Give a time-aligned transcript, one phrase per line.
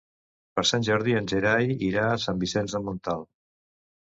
[0.59, 3.29] Per Sant Jordi en Gerai irà a Sant Vicenç de Montalt.